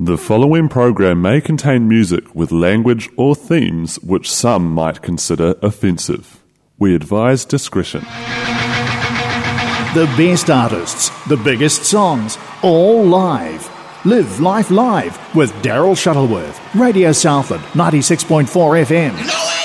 [0.00, 6.38] The following program may contain music with language or themes which some might consider offensive.
[6.78, 8.02] We advise discretion.
[9.94, 13.68] The best artists, the biggest songs, all live.
[14.04, 16.60] Live Life Live with Daryl Shuttleworth.
[16.76, 18.46] Radio Southland, 96.4
[18.84, 19.57] FM.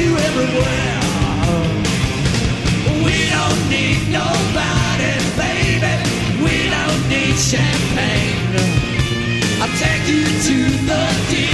[0.00, 1.00] you everywhere.
[3.04, 5.94] We don't need nobody, baby.
[6.44, 8.38] We don't need champagne.
[9.60, 11.47] I'll take you to the deep.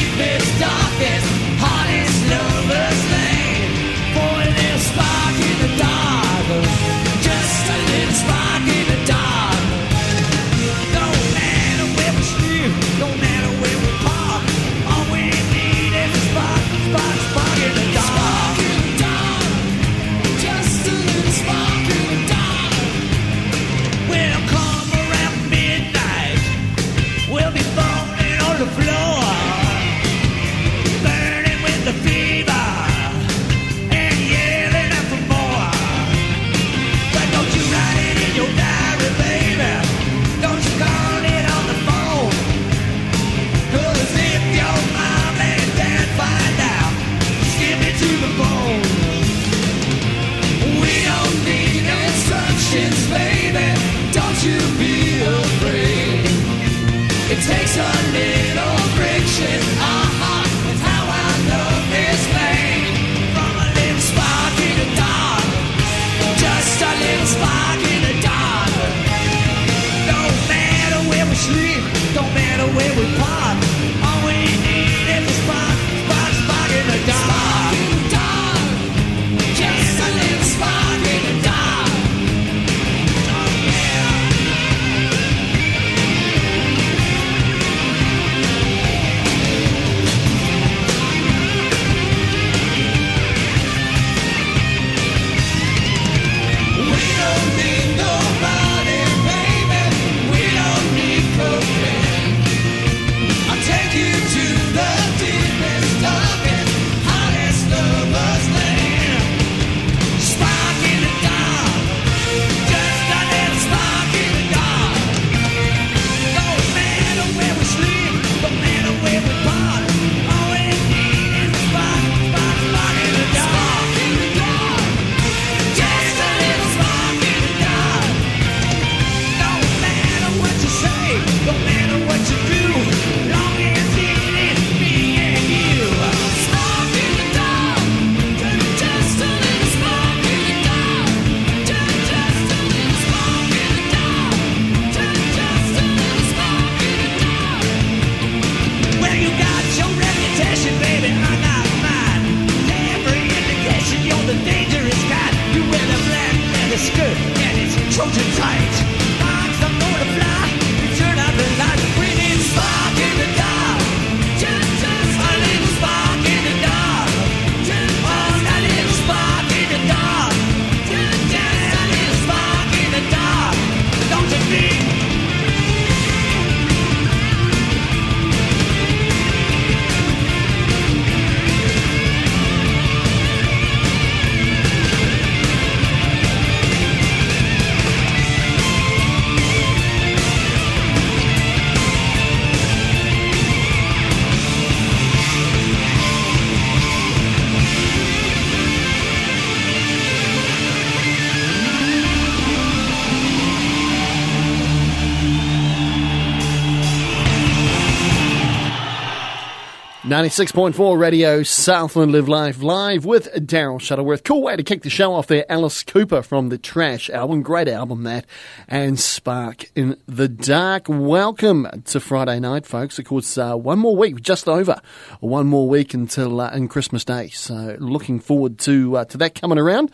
[210.15, 214.23] 96.4 Radio Southland Live Life live with Daryl Shuttleworth.
[214.23, 215.45] Cool way to kick the show off there.
[215.49, 217.43] Alice Cooper from the Trash album.
[217.43, 218.25] Great album that.
[218.69, 220.85] And Spark in the Dark.
[220.89, 222.97] Welcome to Friday night, folks.
[223.01, 224.81] Of course, uh, one more week, just over
[225.19, 227.31] one more week until uh, Christmas Day.
[227.31, 229.91] So looking forward to uh, to that coming around.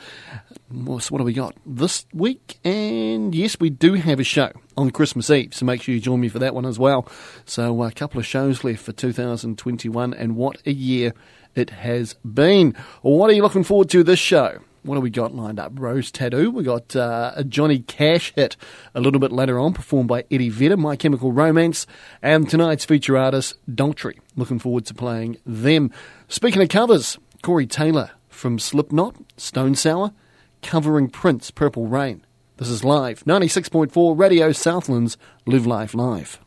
[0.70, 2.58] So what do we got this week?
[2.62, 6.20] And yes, we do have a show on Christmas Eve, so make sure you join
[6.20, 7.06] me for that one as well.
[7.44, 11.12] So a couple of shows left for 2021, and what a year
[11.54, 12.74] it has been.
[13.02, 14.60] What are you looking forward to this show?
[14.82, 15.72] What have we got lined up?
[15.74, 16.50] Rose Tattoo.
[16.50, 18.56] We got uh, a Johnny Cash hit
[18.94, 21.86] a little bit later on, performed by Eddie Vedder, My Chemical Romance,
[22.22, 24.18] and tonight's feature artist, Daughtry.
[24.36, 25.90] Looking forward to playing them.
[26.28, 30.12] Speaking of covers, Corey Taylor from Slipknot, Stone Sour,
[30.62, 32.24] covering Prince Purple Rain.
[32.60, 35.16] This is live, 96.4 Radio Southlands,
[35.46, 36.38] Live Life Live.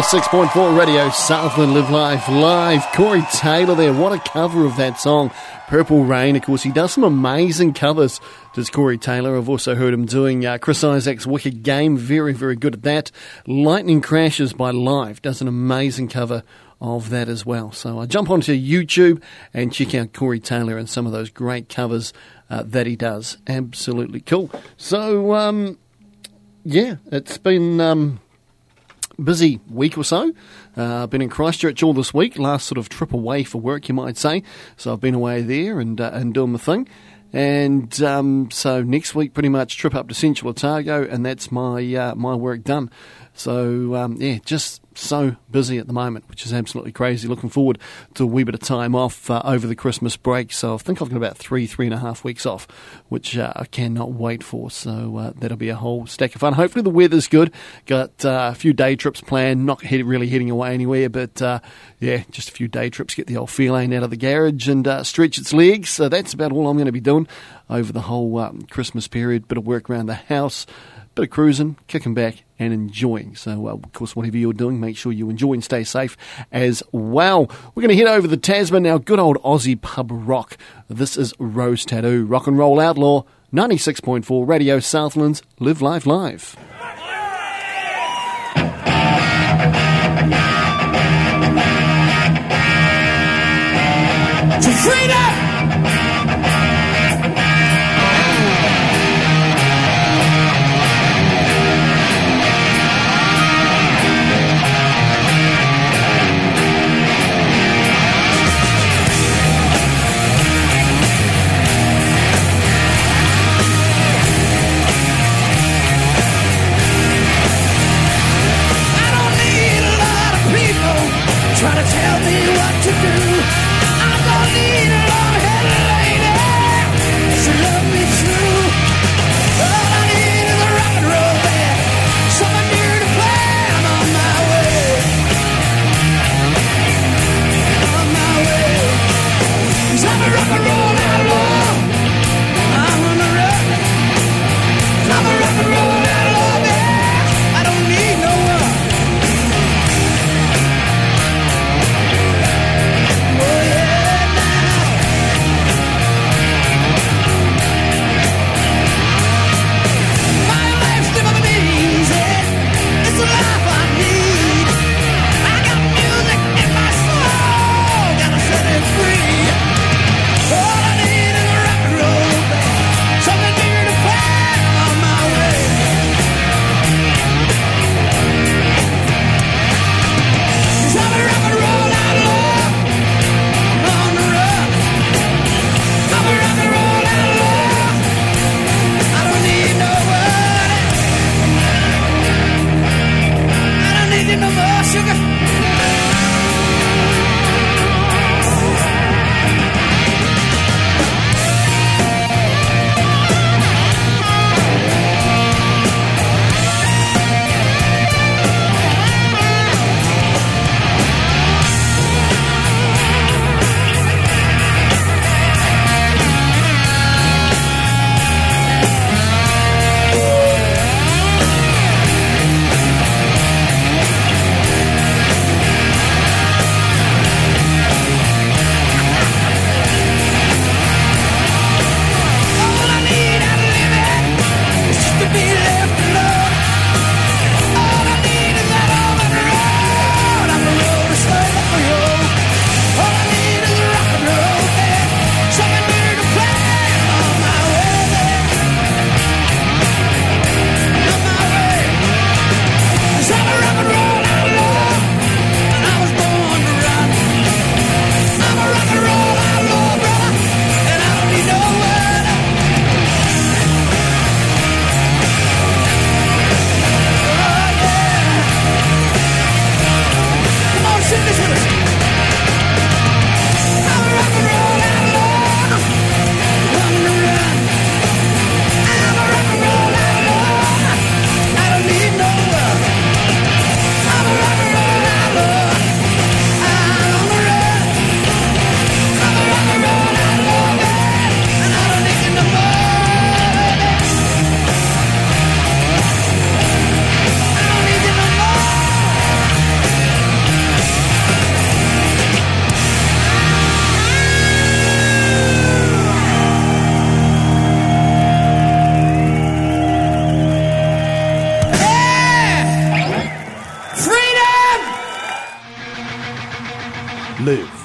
[0.00, 2.86] 96.4 Radio Southland Live Life Live.
[2.94, 3.92] Corey Taylor there.
[3.92, 5.30] What a cover of that song.
[5.68, 6.62] Purple Rain, of course.
[6.62, 8.18] He does some amazing covers,
[8.54, 9.36] does Corey Taylor.
[9.36, 11.98] I've also heard him doing uh, Chris Isaak's Wicked Game.
[11.98, 13.10] Very, very good at that.
[13.46, 16.44] Lightning Crashes by Live does an amazing cover
[16.80, 17.70] of that as well.
[17.70, 21.28] So I uh, jump onto YouTube and check out Corey Taylor and some of those
[21.28, 22.14] great covers
[22.48, 23.36] uh, that he does.
[23.46, 24.50] Absolutely cool.
[24.78, 25.78] So, um,
[26.64, 27.82] yeah, it's been.
[27.82, 28.20] Um,
[29.22, 30.32] busy week or so.
[30.76, 33.88] Uh, I've been in Christchurch all this week, last sort of trip away for work,
[33.88, 34.42] you might say.
[34.76, 36.88] So I've been away there and uh, and doing the thing.
[37.32, 41.94] And um, so next week, pretty much trip up to Central Otago, and that's my
[41.94, 42.90] uh, my work done.
[43.34, 47.28] So um, yeah, just so busy at the moment, which is absolutely crazy.
[47.28, 47.78] Looking forward
[48.14, 50.52] to a wee bit of time off uh, over the Christmas break.
[50.52, 52.66] So I think I've got about three, three and a half weeks off,
[53.10, 54.70] which uh, I cannot wait for.
[54.70, 56.54] So uh, that'll be a whole stack of fun.
[56.54, 57.52] Hopefully the weather's good.
[57.84, 61.60] Got uh, a few day trips planned, not really heading away anywhere, but uh,
[61.98, 63.14] yeah, just a few day trips.
[63.14, 65.90] Get the old feline out of the garage and uh, stretch its legs.
[65.90, 67.26] So that's about all I'm going to be doing
[67.68, 69.48] over the whole um, Christmas period.
[69.48, 70.66] Bit of work around the house
[71.14, 73.34] bit of cruising, kicking back, and enjoying.
[73.34, 76.16] So, uh, of course, whatever you're doing, make sure you enjoy and stay safe
[76.52, 77.50] as well.
[77.74, 78.98] We're going to head over the Tasman now.
[78.98, 80.56] Good old Aussie pub rock.
[80.88, 86.56] This is Rose Tattoo, rock and roll outlaw, 96.4 Radio Southlands, Live Live Live.
[94.60, 95.29] to tell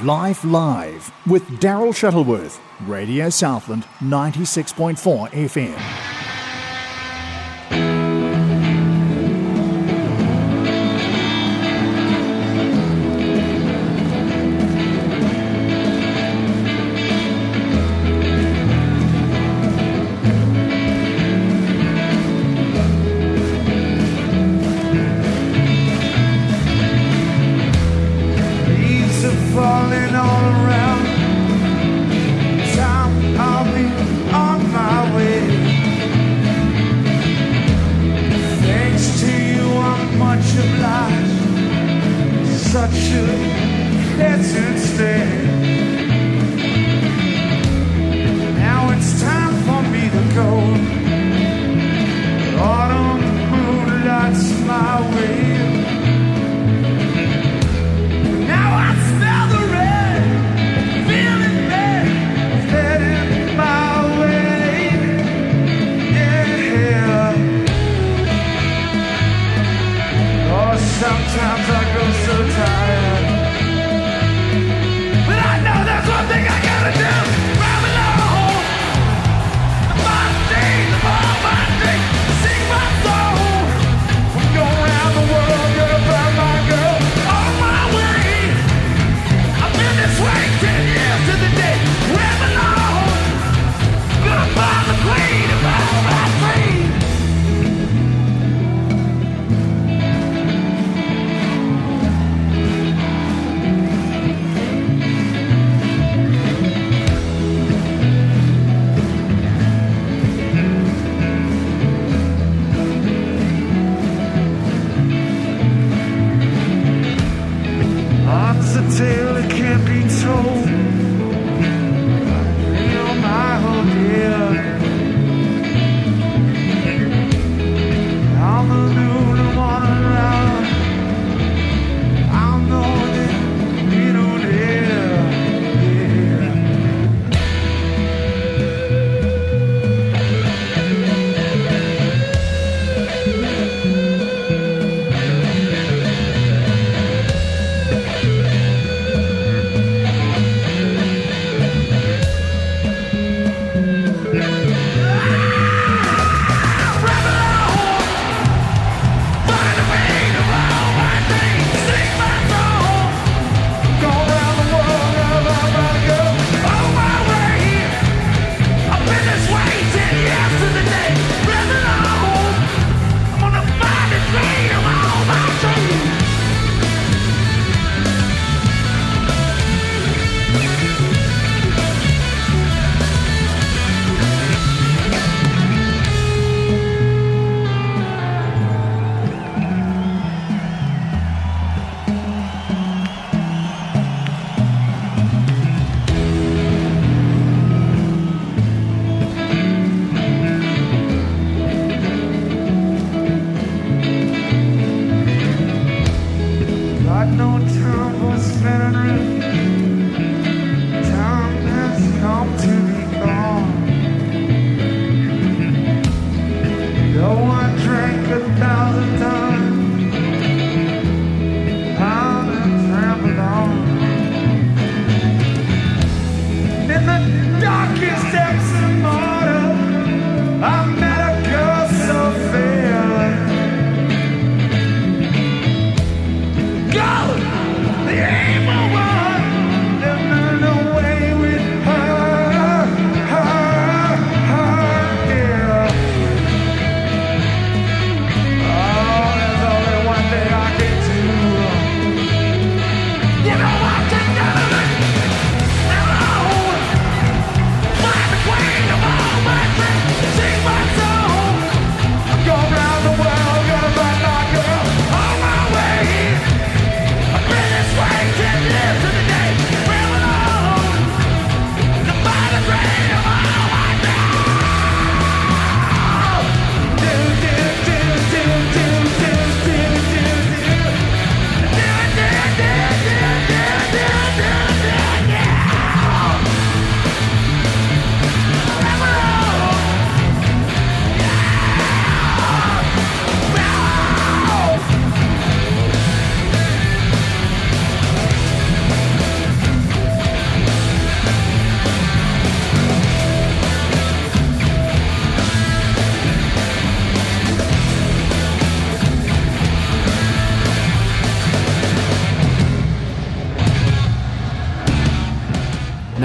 [0.06, 6.05] Life Live with Daryl Shuttleworth, Radio Southland 96.4 FM.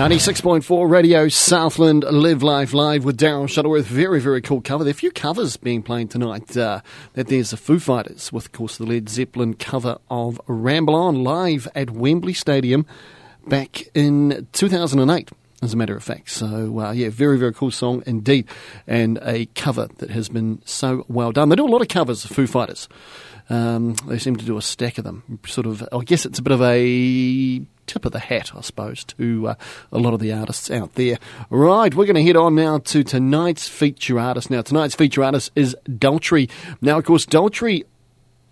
[0.01, 3.85] 96.4 Radio Southland Live Life Live with Daryl Shuttleworth.
[3.85, 4.83] Very, very cool cover.
[4.83, 6.57] There are a few covers being played tonight.
[6.57, 6.81] Uh,
[7.13, 11.23] that there's the Foo Fighters with, of course, the Led Zeppelin cover of Ramble On
[11.23, 12.87] live at Wembley Stadium
[13.47, 15.29] back in 2008
[15.61, 16.31] as a matter of fact.
[16.31, 18.49] So, uh, yeah, very, very cool song indeed,
[18.87, 21.51] and a cover that has been so well done.
[21.51, 22.89] They do a lot of covers of Foo Fighters.
[23.51, 25.41] Um, they seem to do a stack of them.
[25.47, 27.61] Sort of, I guess it's a bit of a
[27.91, 29.55] tip of the hat, I suppose, to uh,
[29.91, 31.19] a lot of the artists out there.
[31.51, 34.49] Right, we're going to head on now to tonight's feature artist.
[34.51, 36.49] Now, tonight's feature artist is Daughtry.
[36.81, 37.85] Now, of course, Daughtry,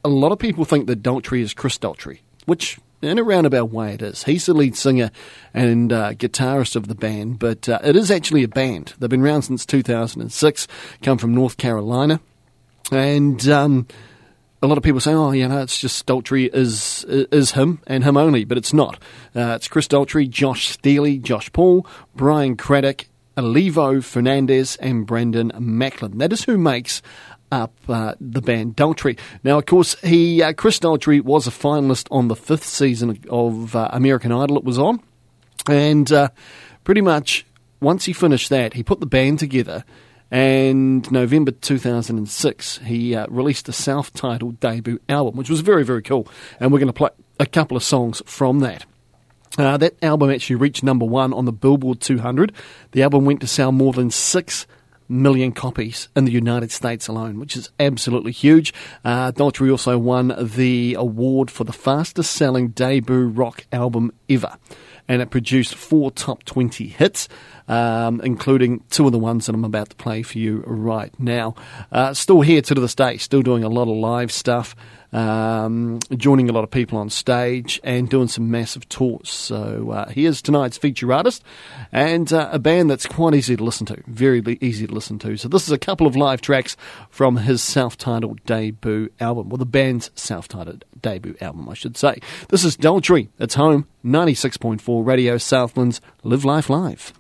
[0.05, 3.95] a lot of people think that Daughtry is Chris Daughtry, which in a roundabout way
[3.95, 4.25] it is.
[4.25, 5.13] He's the lead singer
[5.55, 8.95] and uh, guitarist of the band, but uh, it is actually a band.
[8.99, 10.67] They've been around since 2006,
[11.03, 12.21] come from North Carolina,
[12.91, 13.87] and um,
[14.63, 18.05] a lot of people say, "Oh, you know, it's just Daughtry is is him and
[18.05, 18.99] him only," but it's not.
[19.35, 26.19] Uh, it's Chris Daughtry, Josh Steely, Josh Paul, Brian Craddock, Olivo Fernandes, and Brendan Maclin.
[26.19, 27.03] That is who makes
[27.51, 29.19] up uh, the band Daughtry.
[29.45, 33.77] Now, of course, he uh, Chris Daughtry was a finalist on the fifth season of
[33.77, 34.59] uh, American Idol.
[34.59, 35.01] It was on,
[35.69, 36.29] and uh,
[36.85, 37.47] pretty much
[37.81, 39.85] once he finished that, he put the band together
[40.31, 46.03] and November 2006, he uh, released a self titled debut album, which was very, very
[46.03, 46.29] cool.
[46.61, 47.11] And we're going to play
[47.41, 48.85] a couple of songs from that.
[49.57, 52.53] Uh, that album actually reached number one on the Billboard 200.
[52.93, 54.67] The album went to sell more than six
[55.09, 58.75] million copies in the United States alone, which is absolutely huge.
[59.03, 64.59] Uh, Daughtry also won the award for the fastest selling debut rock album ever
[65.09, 67.29] and it produced four top 20 hits,
[67.67, 71.55] um, including two of the ones that I'm about to play for you right now.
[71.91, 74.77] Uh, still here to this day, still doing a lot of live stuff
[75.13, 79.31] um, joining a lot of people on stage and doing some massive tours.
[79.31, 81.43] So uh, here's tonight's feature artist
[81.93, 85.37] and uh, a band that's quite easy to listen to, very easy to listen to.
[85.37, 86.77] So this is a couple of live tracks
[87.11, 92.21] from his self-titled debut album, well the band's self-titled debut album, I should say.
[92.49, 93.29] This is Daughtry.
[93.39, 97.13] It's home, 96.4 Radio Southlands, Live Life Live.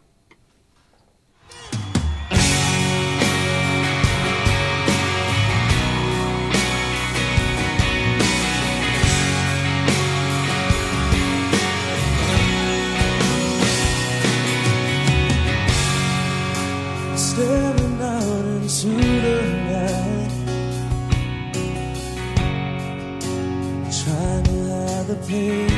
[25.16, 25.68] Pain.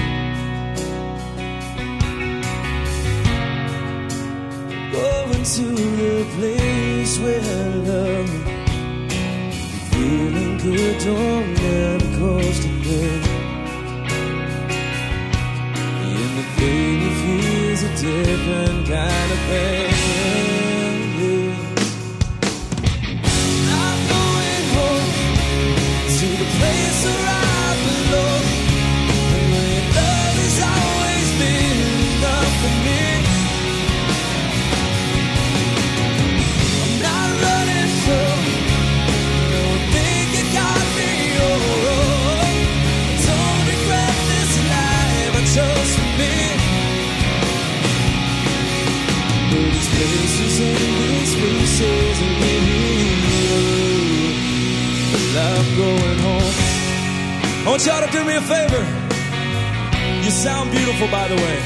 [4.92, 5.66] Going to
[6.00, 7.40] the place where
[7.90, 8.30] love,
[9.90, 13.22] feeling good, don't it cost a bit.
[16.02, 20.10] And the pain you feel a different kind of pain.
[55.80, 56.52] Going home.
[57.62, 58.82] I want y'all to do me a favor.
[60.24, 61.58] You sound beautiful, by the way.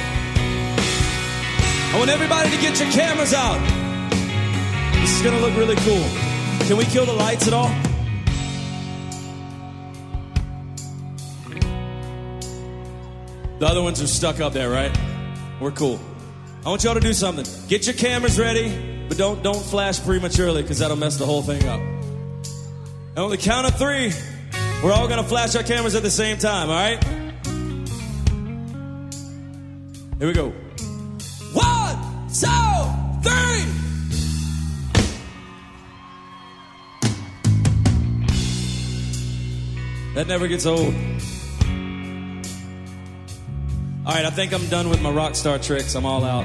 [1.92, 3.60] I want everybody to get your cameras out.
[5.00, 6.06] This is gonna look really cool.
[6.66, 7.70] Can we kill the lights at all?
[13.58, 14.96] The other ones are stuck up there, right?
[15.60, 15.98] We're cool.
[16.64, 17.44] I want y'all to do something.
[17.68, 21.62] Get your cameras ready, but don't don't flash prematurely because that'll mess the whole thing
[21.68, 21.78] up.
[21.80, 24.12] And on the count of three,
[24.82, 27.04] we're all to flash our cameras at the same time, all right?
[30.18, 30.54] Here we go.
[31.52, 31.96] One,
[32.28, 32.46] two,
[33.22, 33.64] three.
[40.14, 40.94] That never gets old.
[44.06, 45.94] All right, I think I'm done with my rock star tricks.
[45.94, 46.44] I'm all out.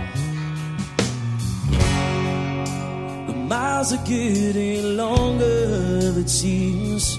[3.27, 7.17] The miles are getting longer, it seems.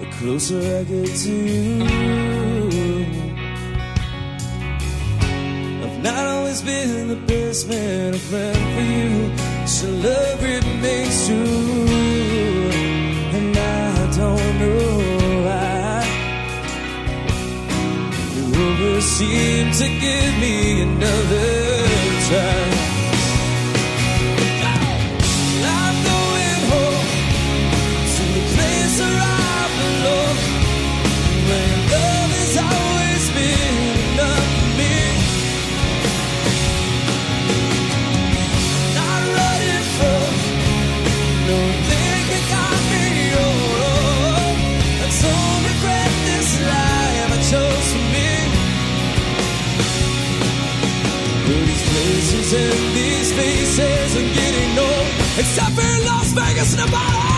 [0.00, 1.84] The closer I get to you,
[5.84, 9.32] I've not always been the best man, a friend for you.
[9.66, 11.86] So love remains true,
[19.00, 21.86] seem to give me another
[22.28, 22.63] try.
[52.54, 55.06] in these faces and getting old.
[55.38, 57.33] Except for Las Vegas, Nevada.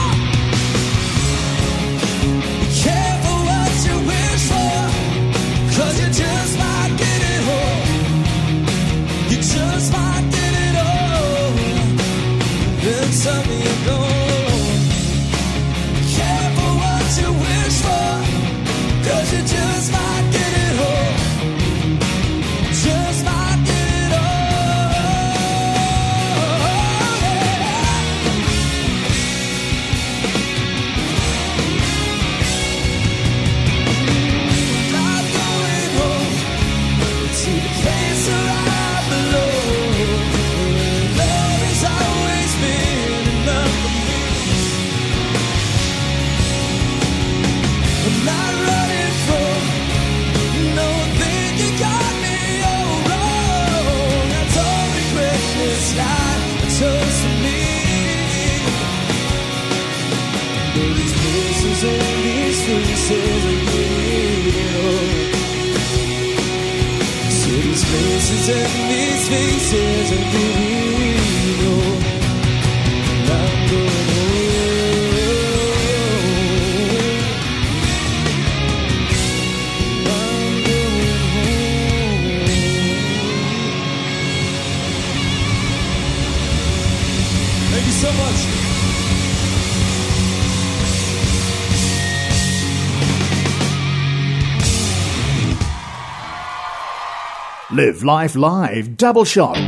[97.76, 99.58] Live Life Live Double Shot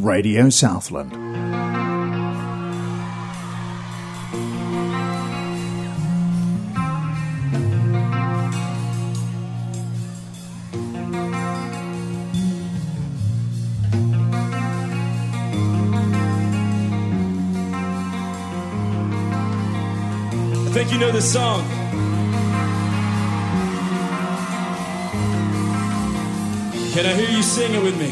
[0.00, 1.12] Radio Southland.
[20.64, 21.83] I think you know this song.
[26.94, 28.08] Can I hear you sing it with me?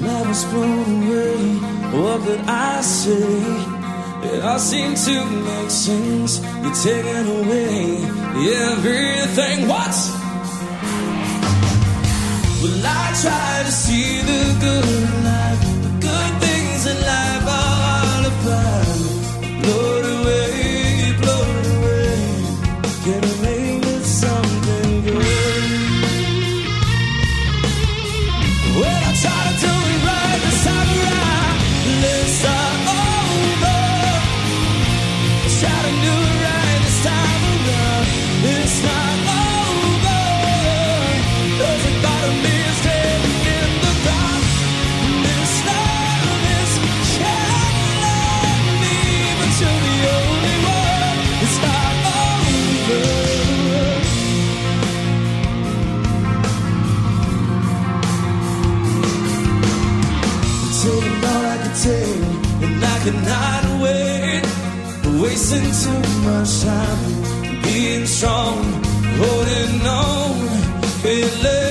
[0.00, 1.56] Love is blown away.
[1.92, 3.42] What could I say?
[4.26, 6.40] It all seemed to make sense.
[6.62, 7.96] You're taking away
[8.72, 9.68] everything.
[9.68, 9.94] What?
[12.62, 15.23] Well, I try to see the good.
[63.04, 64.42] cannot wait.
[65.20, 68.58] Wasting too much time being strong,
[69.20, 70.34] holding on.
[71.04, 71.63] It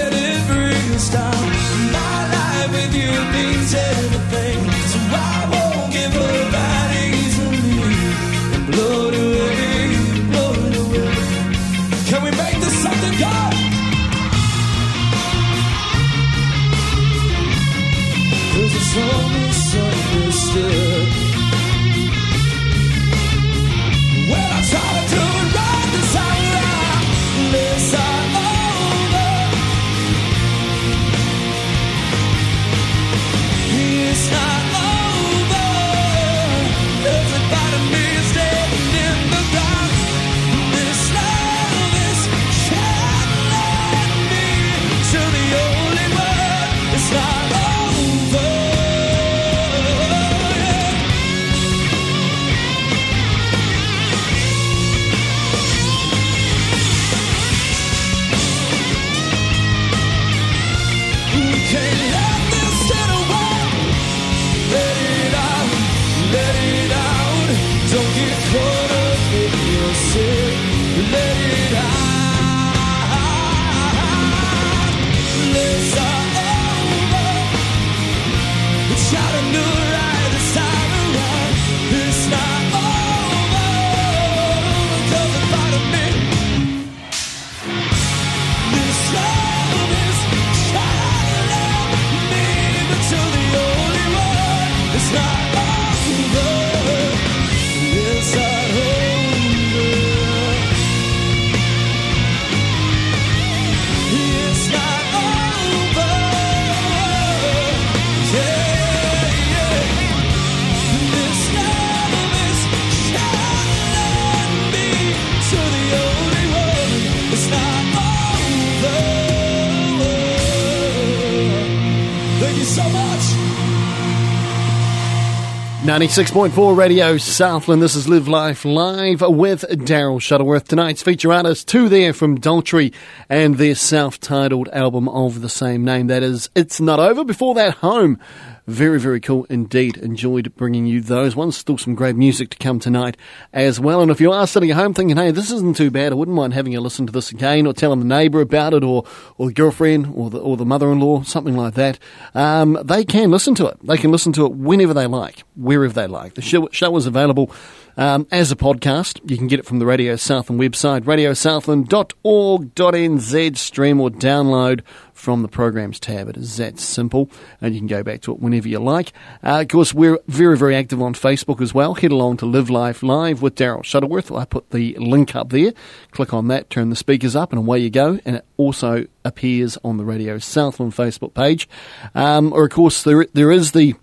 [125.93, 127.79] 96.4 Radio Southland.
[127.79, 130.67] This is Live Life Live with Daryl Shuttleworth.
[130.67, 132.91] Tonight's feature artist, two there from Daughtry
[133.29, 136.07] and their self titled album of the same name.
[136.07, 137.23] That is It's Not Over.
[137.23, 138.19] Before that, Home
[138.67, 139.97] very, very cool indeed.
[139.97, 141.57] Enjoyed bringing you those ones.
[141.57, 143.17] Still some great music to come tonight
[143.51, 144.01] as well.
[144.01, 146.37] And if you are sitting at home thinking, hey, this isn't too bad, I wouldn't
[146.37, 149.03] mind having a listen to this again or telling the neighbour about it or,
[149.37, 151.99] or girlfriend or the, or the mother-in-law, something like that,
[152.33, 153.77] um, they can listen to it.
[153.83, 156.35] They can listen to it whenever they like, wherever they like.
[156.35, 157.51] The show, show is available
[157.97, 159.19] um, as a podcast.
[159.29, 164.81] You can get it from the Radio Southland website, radiosouthland.org.nz, stream or download
[165.13, 166.27] from the programs tab.
[166.27, 167.29] It is that simple,
[167.61, 169.13] and you can go back to it whenever you like.
[169.43, 171.93] Uh, of course, we're very, very active on Facebook as well.
[171.93, 174.31] Head along to Live Life Live with Daryl Shuttleworth.
[174.31, 175.73] I put the link up there.
[176.11, 178.19] Click on that, turn the speakers up, and away you go.
[178.25, 181.69] And it also appears on the Radio Southland Facebook page.
[182.15, 183.95] Um, or, of course, there there is the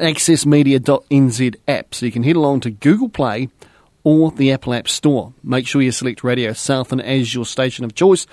[0.00, 3.48] accessmedia.nz app, so you can head along to Google Play
[4.04, 5.32] or the Apple App Store.
[5.42, 8.26] Make sure you select Radio Southland as your station of choice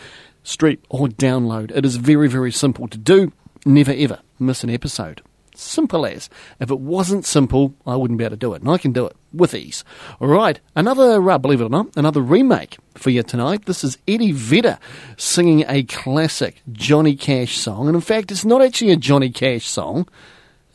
[0.44, 1.72] stream, or download.
[1.76, 3.32] It is very, very simple to do.
[3.66, 5.22] Never ever miss an episode.
[5.56, 6.30] Simple as.
[6.60, 9.06] If it wasn't simple, I wouldn't be able to do it, and I can do
[9.06, 9.84] it with ease.
[10.22, 13.66] All right, another, uh, believe it or not, another remake for you tonight.
[13.66, 14.80] This is Eddie Vedder
[15.18, 19.68] singing a classic Johnny Cash song, and in fact, it's not actually a Johnny Cash
[19.68, 20.08] song.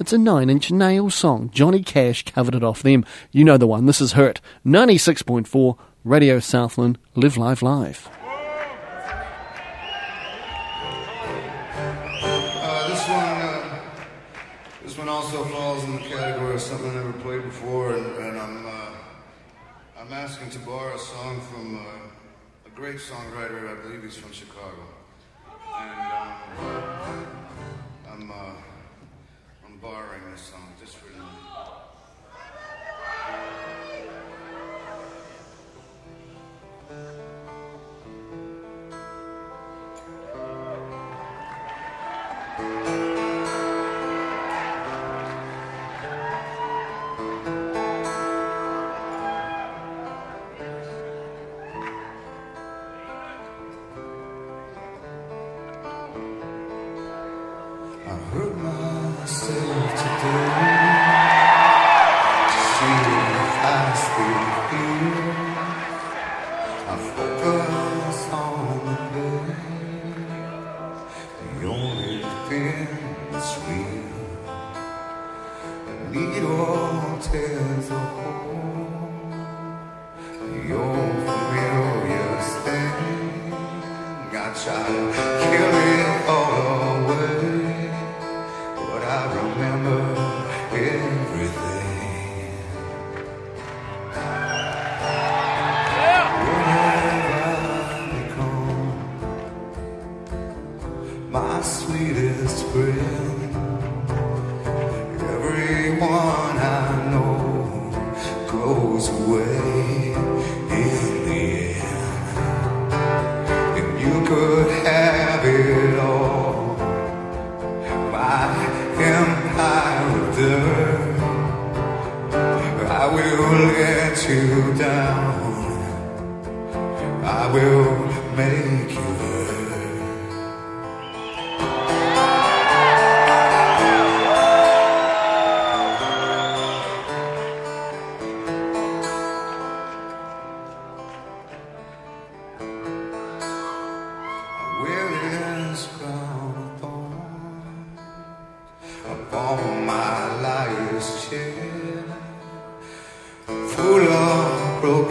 [0.01, 1.51] It's a Nine Inch Nail song.
[1.53, 3.05] Johnny Cash covered it off them.
[3.31, 3.87] You know the one.
[3.87, 4.41] This is Hurt.
[4.67, 6.99] 96.4 Radio Southland.
[7.15, 8.09] Live Live Live.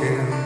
[0.03, 0.42] again.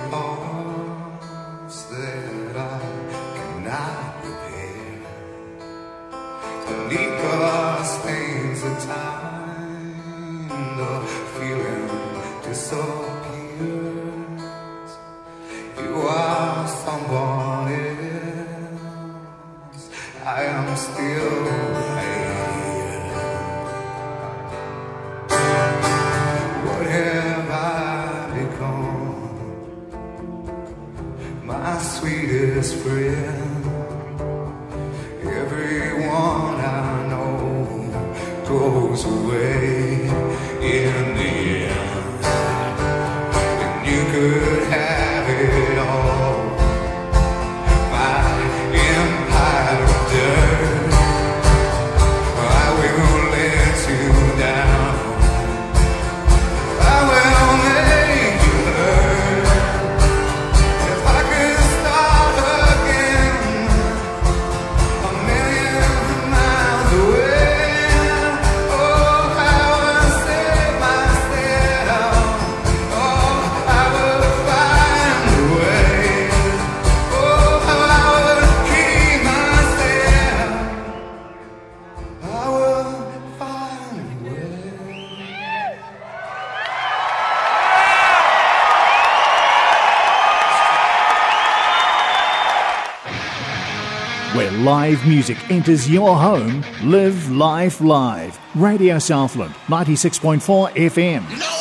[95.08, 96.64] Music enters your home.
[96.84, 98.38] Live life live.
[98.56, 101.57] Radio Southland, 96.4 FM.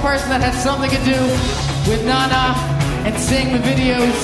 [0.00, 1.20] Person that had something to do
[1.88, 2.56] with Nana
[3.04, 4.16] and seeing the videos.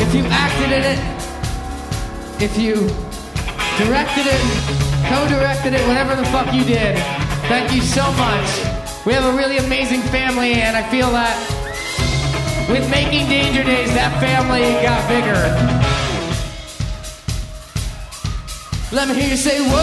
[0.00, 1.00] If you acted in it,
[2.42, 2.88] if you
[3.78, 4.42] directed it,
[5.06, 6.98] co-directed it, whatever the fuck you did,
[7.46, 8.48] thank you so much.
[9.06, 11.36] We have a really amazing family, and I feel that
[12.68, 15.77] with making Danger Days, that family got bigger.
[18.98, 19.74] Let me hear you say, whoa!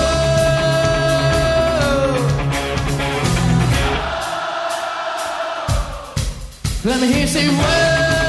[6.83, 8.24] Let me hear you say, whoa.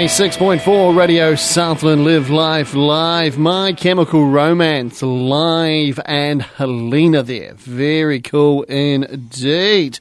[0.00, 3.36] 96.4 Radio Southland Live Life Live.
[3.36, 7.52] My Chemical Romance live and Helena there.
[7.52, 10.00] Very cool indeed.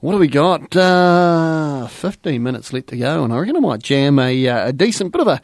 [0.00, 0.74] What do we got?
[0.74, 4.72] Uh, 15 minutes left to go, and I reckon I might jam a, uh, a
[4.72, 5.42] decent bit of a,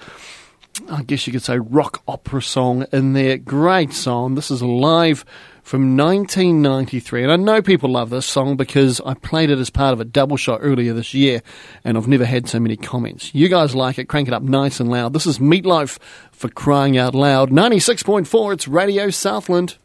[0.91, 3.37] I guess you could say, rock opera song in there.
[3.37, 4.35] Great song.
[4.35, 5.27] This is live
[5.65, 7.25] from 1993.
[7.25, 10.05] And I know people love this song because I played it as part of a
[10.05, 11.43] double shot earlier this year
[11.83, 13.35] and I've never had so many comments.
[13.35, 15.15] You guys like it, crank it up nice and loud.
[15.15, 15.99] This is Meatloaf
[16.31, 17.51] for crying out loud.
[17.51, 19.79] 96.4, it's Radio Southland.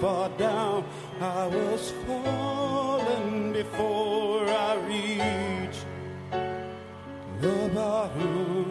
[0.00, 0.84] How down.
[1.20, 5.84] I was falling before I reached
[7.40, 7.70] the
[8.16, 8.69] Oh,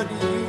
[0.00, 0.39] with you.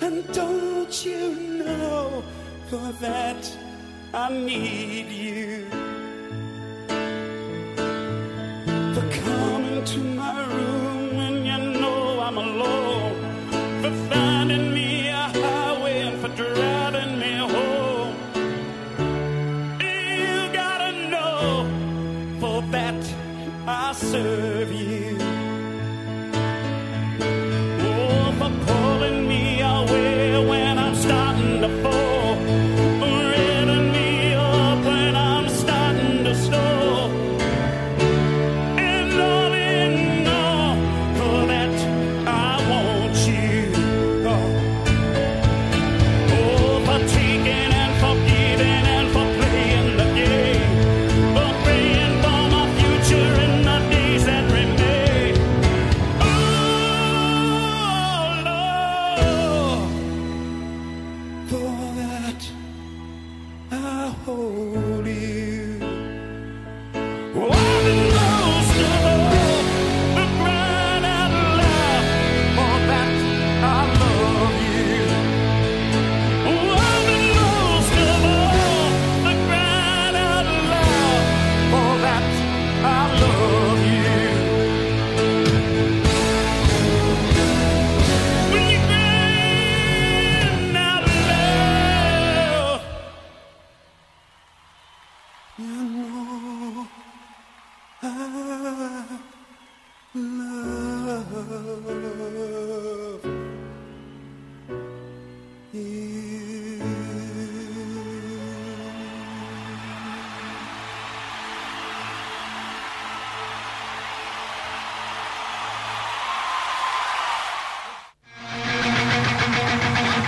[0.00, 2.24] And don't you know,
[2.68, 3.56] for that
[4.12, 5.87] I need you.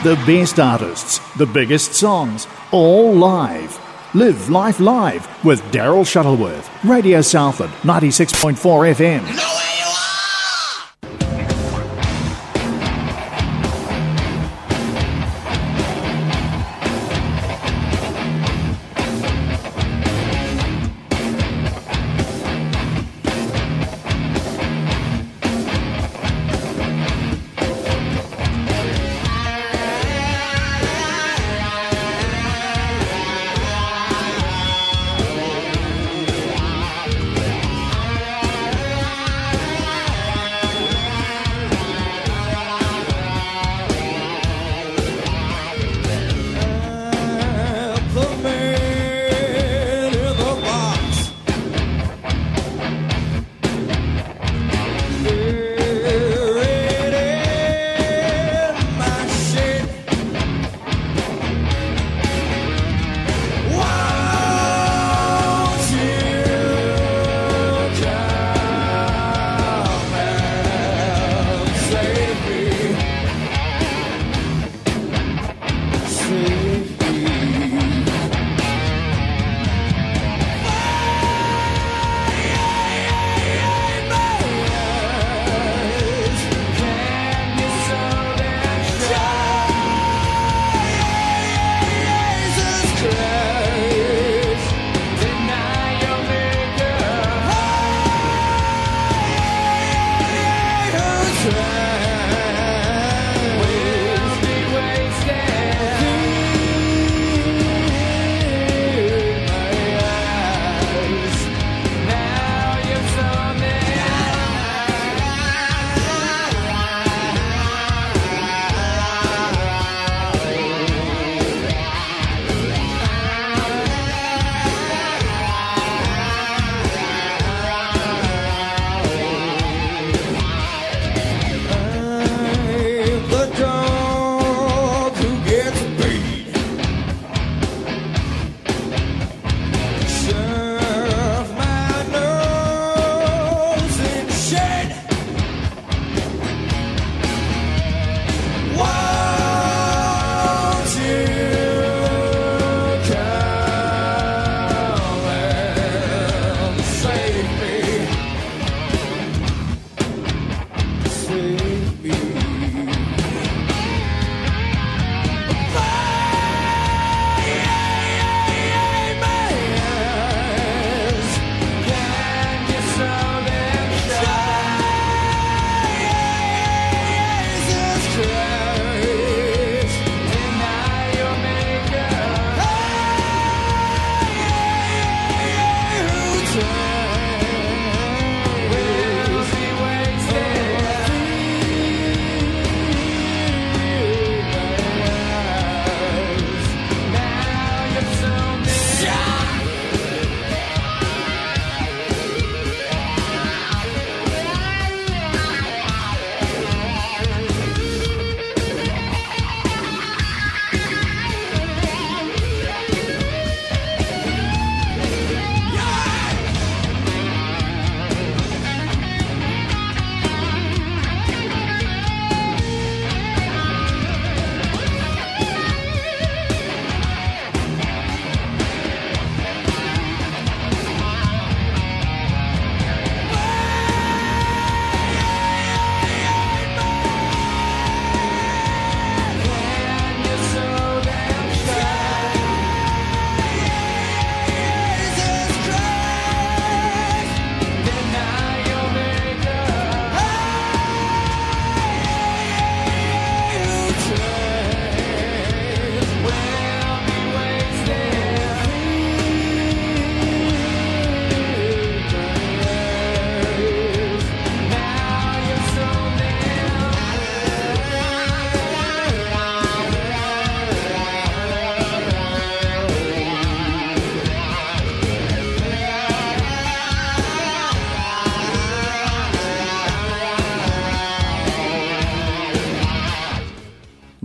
[0.03, 3.79] The best artists, the biggest songs, all live.
[4.15, 6.71] Live Life Live with Daryl Shuttleworth.
[6.87, 9.50] Radio Southland, 96.4 FM.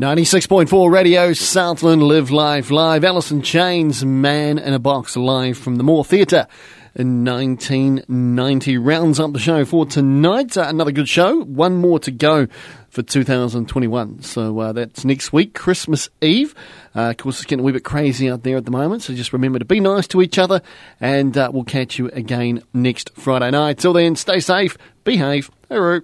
[0.06, 3.04] Ninety-six point four Radio Southland Live Live Live.
[3.32, 6.46] In Chains, Man in a Box live from the Moore Theatre
[6.94, 8.78] in 1990.
[8.78, 10.56] Rounds up the show for tonight.
[10.56, 11.42] Uh, another good show.
[11.42, 12.46] One more to go
[12.88, 14.22] for 2021.
[14.22, 16.54] So uh, that's next week, Christmas Eve.
[16.96, 19.16] Uh, of course, it's getting a wee bit crazy out there at the moment, so
[19.16, 20.62] just remember to be nice to each other,
[21.02, 23.80] and uh, we'll catch you again next Friday night.
[23.80, 25.50] Till then, stay safe, behave.
[25.72, 26.04] Hooroo.